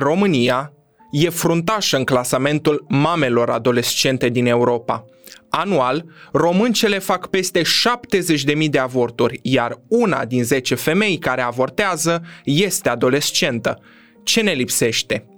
România 0.00 0.72
e 1.10 1.28
fruntașă 1.28 1.96
în 1.96 2.04
clasamentul 2.04 2.84
mamelor 2.88 3.50
adolescente 3.50 4.28
din 4.28 4.46
Europa. 4.46 5.04
Anual, 5.50 6.04
româncele 6.32 6.98
fac 6.98 7.26
peste 7.26 7.62
70.000 7.62 8.68
de 8.70 8.78
avorturi, 8.78 9.38
iar 9.42 9.80
una 9.88 10.24
din 10.24 10.44
10 10.44 10.74
femei 10.74 11.18
care 11.18 11.42
avortează 11.42 12.22
este 12.44 12.88
adolescentă. 12.88 13.80
Ce 14.24 14.40
ne 14.40 14.52
lipsește? 14.52 15.29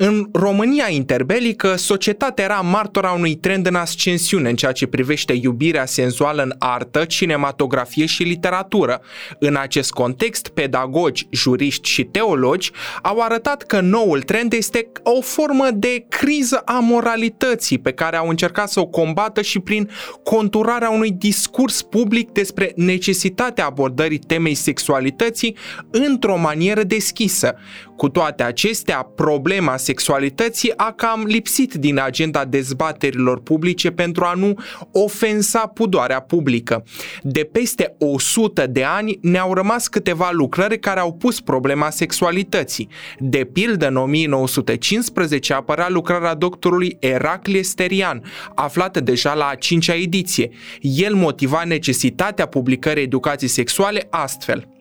În 0.00 0.28
România 0.32 0.88
interbelică, 0.88 1.76
societatea 1.76 2.44
era 2.44 2.60
martora 2.60 3.10
unui 3.10 3.34
trend 3.34 3.66
în 3.66 3.74
ascensiune 3.74 4.48
în 4.48 4.56
ceea 4.56 4.72
ce 4.72 4.86
privește 4.86 5.32
iubirea 5.32 5.86
senzuală 5.86 6.42
în 6.42 6.54
artă, 6.58 7.04
cinematografie 7.04 8.06
și 8.06 8.22
literatură. 8.22 9.00
În 9.38 9.56
acest 9.56 9.90
context, 9.90 10.48
pedagogi, 10.48 11.26
juriști 11.30 11.88
și 11.88 12.04
teologi 12.04 12.70
au 13.02 13.20
arătat 13.20 13.62
că 13.62 13.80
noul 13.80 14.22
trend 14.22 14.52
este 14.52 14.90
o 15.02 15.20
formă 15.20 15.66
de 15.74 16.04
criză 16.08 16.62
a 16.64 16.78
moralității 16.78 17.78
pe 17.78 17.92
care 17.92 18.16
au 18.16 18.28
încercat 18.28 18.68
să 18.68 18.80
o 18.80 18.86
combată 18.86 19.42
și 19.42 19.58
prin 19.58 19.90
conturarea 20.22 20.90
unui 20.90 21.10
discurs 21.10 21.82
public 21.82 22.30
despre 22.30 22.72
necesitatea 22.76 23.66
abordării 23.66 24.18
temei 24.18 24.54
sexualității 24.54 25.56
într-o 25.90 26.36
manieră 26.36 26.82
deschisă. 26.82 27.54
Cu 27.96 28.08
toate 28.08 28.42
acestea, 28.42 29.12
problema 29.38 29.76
sexualității 29.76 30.72
a 30.76 30.92
cam 30.92 31.24
lipsit 31.24 31.74
din 31.74 31.98
agenda 31.98 32.44
dezbaterilor 32.44 33.40
publice 33.40 33.90
pentru 33.90 34.24
a 34.24 34.32
nu 34.32 34.54
ofensa 34.92 35.66
pudoarea 35.66 36.20
publică. 36.20 36.84
De 37.22 37.48
peste 37.52 37.94
100 37.98 38.66
de 38.66 38.84
ani 38.84 39.18
ne-au 39.22 39.54
rămas 39.54 39.88
câteva 39.88 40.30
lucrări 40.32 40.78
care 40.78 41.00
au 41.00 41.12
pus 41.12 41.40
problema 41.40 41.90
sexualității. 41.90 42.88
De 43.18 43.44
pildă, 43.52 43.86
în 43.86 43.96
1915 43.96 45.52
apărea 45.52 45.88
lucrarea 45.88 46.34
doctorului 46.34 46.96
Eraclie 47.00 47.62
Sterian, 47.62 48.22
aflată 48.54 49.00
deja 49.00 49.34
la 49.34 49.48
a 49.48 49.54
cincea 49.54 49.94
ediție. 49.94 50.50
El 50.80 51.14
motiva 51.14 51.62
necesitatea 51.64 52.46
publicării 52.46 53.02
educației 53.02 53.50
sexuale 53.50 54.06
astfel– 54.10 54.68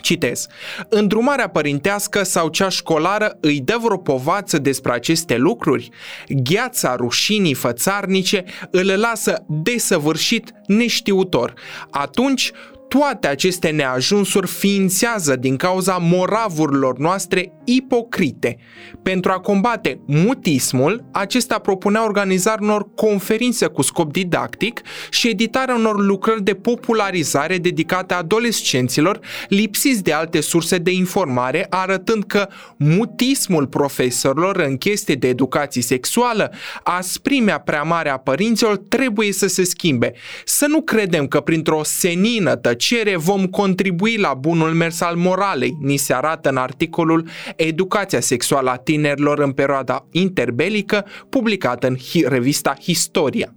Citez. 0.00 0.46
Îndrumarea 0.88 1.48
părintească 1.48 2.22
sau 2.22 2.48
cea 2.48 2.68
școlară 2.68 3.36
îi 3.40 3.60
dă 3.60 3.78
vreo 3.82 3.96
povață 3.96 4.58
despre 4.58 4.92
aceste 4.92 5.36
lucruri? 5.36 5.90
Gheața 6.28 6.96
rușinii 6.96 7.54
fățarnice 7.54 8.44
îl 8.70 8.86
lasă 8.96 9.44
desăvârșit 9.48 10.52
neștiutor. 10.66 11.54
Atunci 11.90 12.52
toate 12.98 13.26
aceste 13.26 13.68
neajunsuri 13.68 14.46
ființează 14.46 15.36
din 15.36 15.56
cauza 15.56 15.96
moravurilor 16.00 16.98
noastre 16.98 17.52
ipocrite. 17.64 18.56
Pentru 19.02 19.30
a 19.30 19.38
combate 19.40 20.00
mutismul, 20.06 21.04
acesta 21.12 21.58
propunea 21.58 22.04
organizarea 22.04 22.66
unor 22.66 22.86
conferințe 22.94 23.66
cu 23.66 23.82
scop 23.82 24.12
didactic 24.12 24.80
și 25.10 25.28
editarea 25.28 25.74
unor 25.74 26.00
lucrări 26.00 26.42
de 26.42 26.54
popularizare 26.54 27.58
dedicate 27.58 28.14
adolescenților 28.14 29.20
lipsiți 29.48 30.02
de 30.02 30.12
alte 30.12 30.40
surse 30.40 30.78
de 30.78 30.90
informare, 30.90 31.66
arătând 31.70 32.24
că 32.24 32.48
mutismul 32.76 33.66
profesorilor 33.66 34.56
în 34.56 34.76
chestie 34.76 35.14
de 35.14 35.28
educație 35.28 35.82
sexuală, 35.82 36.52
asprimea 36.82 37.58
prea 37.58 37.82
mare 37.82 38.08
a 38.08 38.16
părinților 38.16 38.76
trebuie 38.76 39.32
să 39.32 39.46
se 39.46 39.64
schimbe. 39.64 40.12
Să 40.44 40.66
nu 40.66 40.82
credem 40.82 41.26
că 41.26 41.40
printr-o 41.40 41.80
senină 41.82 42.56
tăcere 42.56 42.82
plăcere 42.88 43.16
vom 43.16 43.46
contribui 43.46 44.16
la 44.16 44.34
bunul 44.34 44.74
mers 44.74 45.00
al 45.00 45.16
moralei, 45.16 45.76
ni 45.80 45.96
se 45.96 46.14
arată 46.14 46.48
în 46.48 46.56
articolul 46.56 47.28
Educația 47.56 48.20
sexuală 48.20 48.70
a 48.70 48.76
tinerilor 48.76 49.38
în 49.38 49.52
perioada 49.52 50.06
interbelică, 50.10 51.06
publicat 51.28 51.84
în 51.84 51.96
revista 52.24 52.76
Historia. 52.80 53.54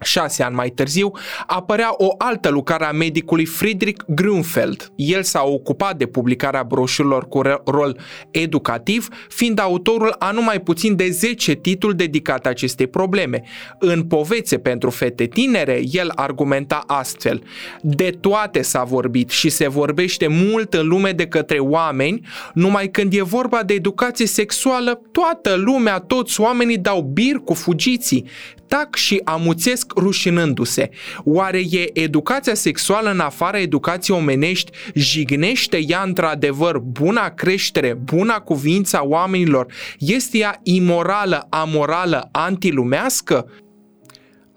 Șase 0.00 0.42
ani 0.42 0.54
mai 0.54 0.68
târziu, 0.68 1.12
apărea 1.46 1.94
o 1.96 2.14
altă 2.18 2.48
lucrare 2.48 2.84
a 2.84 2.92
medicului 2.92 3.44
Friedrich 3.44 4.04
Grunfeld. 4.06 4.92
El 4.96 5.22
s-a 5.22 5.42
ocupat 5.44 5.96
de 5.96 6.06
publicarea 6.06 6.62
broșurilor 6.62 7.28
cu 7.28 7.42
rol 7.64 7.98
educativ, 8.30 9.08
fiind 9.28 9.60
autorul 9.60 10.14
a 10.18 10.30
numai 10.30 10.60
puțin 10.60 10.96
de 10.96 11.08
10 11.10 11.52
titluri 11.52 11.96
dedicate 11.96 12.48
acestei 12.48 12.86
probleme. 12.86 13.42
În 13.78 14.02
Povețe 14.02 14.58
pentru 14.58 14.90
fete 14.90 15.26
tinere, 15.26 15.80
el 15.90 16.12
argumenta 16.14 16.84
astfel. 16.86 17.42
De 17.80 18.16
toate 18.20 18.62
s-a 18.62 18.84
vorbit 18.84 19.30
și 19.30 19.48
se 19.48 19.68
vorbește 19.68 20.26
mult 20.26 20.74
în 20.74 20.88
lume 20.88 21.10
de 21.10 21.26
către 21.26 21.58
oameni, 21.58 22.26
numai 22.54 22.88
când 22.88 23.12
e 23.12 23.22
vorba 23.22 23.62
de 23.62 23.74
educație 23.74 24.26
sexuală, 24.26 25.00
toată 25.12 25.54
lumea, 25.54 25.98
toți 25.98 26.40
oamenii 26.40 26.78
dau 26.78 27.00
bir 27.02 27.36
cu 27.36 27.54
fugiții 27.54 28.26
tac 28.68 28.94
și 28.94 29.20
amuțesc 29.24 29.87
rușinându-se. 29.96 30.90
Oare 31.24 31.58
e 31.70 32.00
educația 32.00 32.54
sexuală 32.54 33.10
în 33.10 33.20
afara 33.20 33.58
educației 33.58 34.18
omenești? 34.18 34.70
Jignește 34.94 35.80
ea 35.86 36.02
într-adevăr 36.02 36.78
buna 36.78 37.28
creștere, 37.28 37.94
buna 37.94 38.40
cuvința 38.40 39.04
oamenilor? 39.04 39.66
Este 39.98 40.38
ea 40.38 40.60
imorală, 40.62 41.46
amorală, 41.50 42.28
antilumească? 42.32 43.46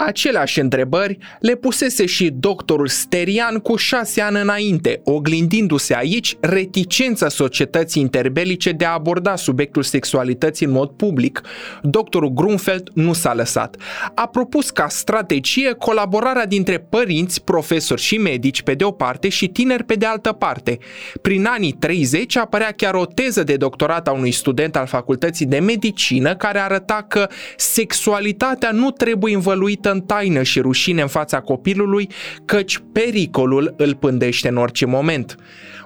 Aceleași 0.05 0.59
întrebări 0.59 1.17
le 1.39 1.55
pusese 1.55 2.05
și 2.05 2.29
doctorul 2.29 2.87
Sterian 2.87 3.59
cu 3.59 3.75
șase 3.75 4.21
ani 4.21 4.41
înainte, 4.41 5.01
oglindindu-se 5.03 5.95
aici 5.95 6.37
reticența 6.39 7.29
societății 7.29 8.01
interbelice 8.01 8.71
de 8.71 8.85
a 8.85 8.91
aborda 8.91 9.35
subiectul 9.35 9.83
sexualității 9.83 10.65
în 10.65 10.71
mod 10.71 10.89
public. 10.89 11.41
Doctorul 11.81 12.29
Grunfeld 12.29 12.89
nu 12.93 13.13
s-a 13.13 13.33
lăsat. 13.33 13.75
A 14.15 14.27
propus 14.27 14.69
ca 14.69 14.87
strategie 14.87 15.71
colaborarea 15.71 16.45
dintre 16.45 16.79
părinți, 16.79 17.43
profesori 17.43 18.01
și 18.01 18.17
medici 18.17 18.61
pe 18.61 18.73
de 18.73 18.83
o 18.83 18.91
parte 18.91 19.29
și 19.29 19.47
tineri 19.47 19.83
pe 19.83 19.93
de 19.93 20.05
altă 20.05 20.31
parte. 20.31 20.77
Prin 21.21 21.45
anii 21.45 21.71
30 21.71 22.37
apărea 22.37 22.71
chiar 22.71 22.93
o 22.93 23.05
teză 23.05 23.43
de 23.43 23.55
doctorat 23.55 24.07
a 24.07 24.11
unui 24.11 24.31
student 24.31 24.75
al 24.75 24.87
facultății 24.87 25.45
de 25.45 25.59
medicină 25.59 26.35
care 26.35 26.59
arăta 26.59 27.05
că 27.07 27.27
sexualitatea 27.57 28.71
nu 28.71 28.91
trebuie 28.91 29.35
învăluită 29.35 29.89
în 29.91 30.01
taină 30.01 30.43
și 30.43 30.59
rușine 30.59 31.01
în 31.01 31.07
fața 31.07 31.39
copilului, 31.39 32.09
căci 32.45 32.81
pericolul 32.91 33.73
îl 33.77 33.95
pândește 33.95 34.47
în 34.47 34.57
orice 34.57 34.85
moment. 34.85 35.37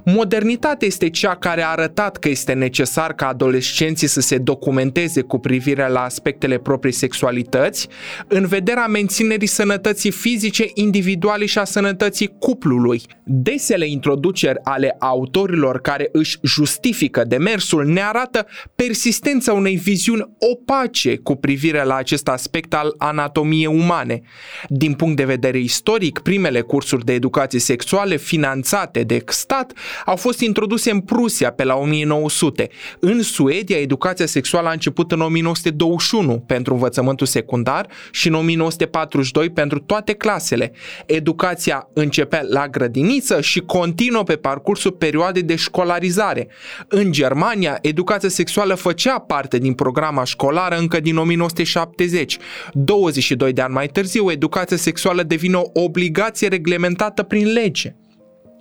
Modernitatea 0.07 0.87
este 0.87 1.09
cea 1.09 1.35
care 1.35 1.63
a 1.63 1.69
arătat 1.69 2.17
că 2.17 2.29
este 2.29 2.53
necesar 2.53 3.13
ca 3.13 3.27
adolescenții 3.27 4.07
să 4.07 4.21
se 4.21 4.37
documenteze 4.37 5.21
cu 5.21 5.39
privire 5.39 5.89
la 5.89 6.03
aspectele 6.03 6.57
proprii 6.57 6.91
sexualități, 6.91 7.87
în 8.27 8.45
vederea 8.45 8.87
menținerii 8.87 9.47
sănătății 9.47 10.11
fizice 10.11 10.65
individuale 10.73 11.45
și 11.45 11.57
a 11.57 11.63
sănătății 11.63 12.35
cuplului. 12.39 13.01
Desele 13.23 13.87
introduceri 13.87 14.59
ale 14.63 14.95
autorilor 14.99 15.81
care 15.81 16.09
își 16.11 16.37
justifică 16.43 17.23
demersul 17.23 17.85
ne 17.85 18.01
arată 18.01 18.45
persistența 18.75 19.53
unei 19.53 19.75
viziuni 19.75 20.29
opace 20.51 21.17
cu 21.17 21.35
privire 21.35 21.83
la 21.83 21.95
acest 21.95 22.27
aspect 22.27 22.73
al 22.73 22.95
anatomiei 22.97 23.65
umane. 23.65 23.94
Din 24.67 24.93
punct 24.93 25.15
de 25.15 25.23
vedere 25.23 25.57
istoric, 25.57 26.19
primele 26.19 26.61
cursuri 26.61 27.05
de 27.05 27.13
educație 27.13 27.59
sexuale 27.59 28.17
finanțate 28.17 29.03
de 29.03 29.23
stat 29.27 29.73
au 30.05 30.15
fost 30.15 30.39
introduse 30.39 30.91
în 30.91 30.99
Prusia 30.99 31.51
pe 31.51 31.63
la 31.63 31.75
1900. 31.75 32.69
În 32.99 33.21
Suedia, 33.21 33.77
educația 33.77 34.25
sexuală 34.25 34.67
a 34.67 34.71
început 34.71 35.11
în 35.11 35.21
1921 35.21 36.39
pentru 36.39 36.73
învățământul 36.73 37.27
secundar 37.27 37.87
și 38.11 38.27
în 38.27 38.33
1942 38.33 39.49
pentru 39.49 39.79
toate 39.79 40.13
clasele. 40.13 40.71
Educația 41.05 41.89
începea 41.93 42.41
la 42.49 42.67
grădiniță 42.67 43.41
și 43.41 43.59
continuă 43.59 44.23
pe 44.23 44.35
parcursul 44.35 44.91
perioadei 44.91 45.43
de 45.43 45.55
școlarizare. 45.55 46.47
În 46.87 47.11
Germania, 47.11 47.77
educația 47.81 48.29
sexuală 48.29 48.75
făcea 48.75 49.19
parte 49.19 49.57
din 49.57 49.73
programa 49.73 50.23
școlară 50.23 50.77
încă 50.77 50.99
din 50.99 51.17
1970. 51.17 52.37
22 52.73 53.53
de 53.53 53.61
ani 53.61 53.73
mai 53.85 53.93
târziu, 53.93 54.31
educația 54.31 54.77
sexuală 54.77 55.23
devine 55.23 55.55
o 55.55 55.69
obligație 55.73 56.47
reglementată 56.47 57.23
prin 57.23 57.51
lege. 57.51 57.95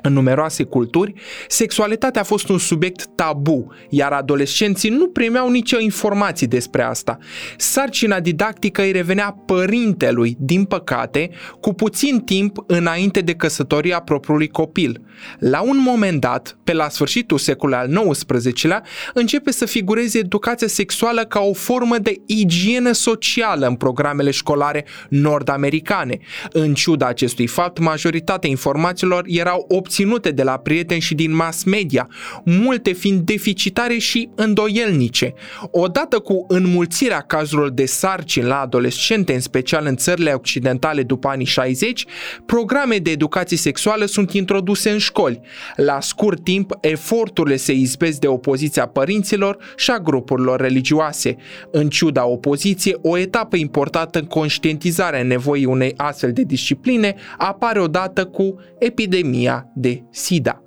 În 0.07 0.13
numeroase 0.13 0.65
culturi, 0.65 1.13
sexualitatea 1.49 2.21
a 2.21 2.25
fost 2.25 2.49
un 2.49 2.59
subiect 2.59 3.07
tabu, 3.15 3.73
iar 3.89 4.13
adolescenții 4.13 4.91
nu 4.91 5.09
primeau 5.09 5.51
nicio 5.51 5.79
informație 5.79 6.47
despre 6.47 6.83
asta. 6.83 7.19
Sarcina 7.57 8.21
didactică 8.21 8.83
îi 8.83 8.93
revenea 8.93 9.37
părintelui, 9.47 10.37
din 10.39 10.65
păcate, 10.65 11.31
cu 11.61 11.73
puțin 11.73 12.21
timp 12.21 12.57
înainte 12.67 13.21
de 13.21 13.35
căsătoria 13.35 14.01
propriului 14.01 14.49
copil. 14.49 15.01
La 15.39 15.63
un 15.63 15.79
moment 15.79 16.21
dat, 16.21 16.59
pe 16.65 16.73
la 16.73 16.89
sfârșitul 16.89 17.39
secolului 17.39 17.81
al 17.81 18.09
XIX-lea, 18.11 18.83
începe 19.15 19.51
să 19.51 19.67
figureze 19.67 20.19
educația 20.19 20.69
sexuală 20.69 21.25
ca 21.25 21.41
o 21.41 21.53
formă 21.53 21.99
de 21.99 22.23
igienă 22.27 22.93
socială 22.93 23.67
în 23.67 23.75
programele 23.75 24.31
școlare 24.31 24.85
nord-americane. 25.09 26.19
În 26.53 26.75
ciuda 26.75 27.07
acestui 27.07 27.47
fapt, 27.47 27.79
majoritatea 27.79 28.51
informațiilor 28.51 29.23
erau 29.27 29.65
obținute 29.69 29.93
obținute 29.95 30.31
de 30.31 30.43
la 30.43 30.57
prieteni 30.57 31.01
și 31.01 31.15
din 31.15 31.35
mass 31.35 31.65
media, 31.65 32.09
multe 32.45 32.93
fiind 32.93 33.21
deficitare 33.21 33.99
și 33.99 34.29
îndoielnice. 34.35 35.35
Odată 35.71 36.19
cu 36.19 36.45
înmulțirea 36.49 37.21
cazurilor 37.21 37.71
de 37.71 37.85
sarcini 37.85 38.47
la 38.47 38.61
adolescente, 38.61 39.35
în 39.35 39.41
special 39.41 39.87
în 39.87 39.97
țările 39.97 40.33
occidentale 40.33 41.03
după 41.03 41.29
anii 41.29 41.47
60, 41.47 42.05
programe 42.47 42.97
de 42.97 43.11
educație 43.11 43.57
sexuală 43.57 44.05
sunt 44.05 44.33
introduse 44.33 44.91
în 44.91 44.99
școli. 44.99 45.41
La 45.77 46.01
scurt 46.01 46.45
timp, 46.45 46.73
eforturile 46.81 47.57
se 47.57 47.73
izbesc 47.73 48.19
de 48.19 48.27
opoziția 48.27 48.87
părinților 48.87 49.57
și 49.77 49.91
a 49.91 49.99
grupurilor 49.99 50.61
religioase. 50.61 51.37
În 51.71 51.89
ciuda 51.89 52.27
opoziției, 52.27 52.97
o 53.03 53.19
etapă 53.19 53.57
importantă 53.57 54.19
în 54.19 54.25
conștientizarea 54.25 55.23
nevoii 55.23 55.65
unei 55.65 55.95
astfel 55.97 56.33
de 56.33 56.43
discipline 56.43 57.15
apare 57.39 57.81
odată 57.81 58.25
cu 58.25 58.55
epidemia 58.79 59.73
de 59.85 60.03
SIDA. 60.11 60.63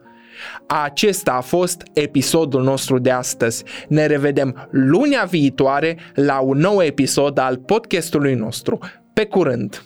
Acesta 0.67 1.31
a 1.33 1.41
fost 1.41 1.83
episodul 1.93 2.63
nostru 2.63 2.99
de 2.99 3.11
astăzi. 3.11 3.63
Ne 3.87 4.05
revedem 4.05 4.67
lunea 4.71 5.23
viitoare 5.23 5.97
la 6.13 6.39
un 6.39 6.57
nou 6.57 6.81
episod 6.81 7.37
al 7.37 7.57
podcastului 7.57 8.33
nostru. 8.33 8.79
Pe 9.13 9.25
curând! 9.25 9.83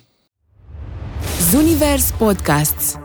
Zunivers 1.50 2.12
Podcasts 2.12 3.00